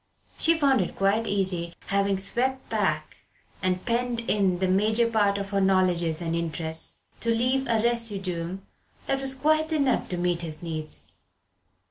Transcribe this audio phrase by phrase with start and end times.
[0.39, 3.17] She found it quite easy, having swept back
[3.61, 8.65] and penned in the major part of her knowledges and interests, to leave a residuum
[9.05, 11.11] that was quite enough to meet his needs.